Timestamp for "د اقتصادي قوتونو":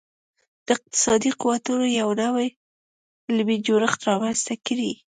0.65-1.85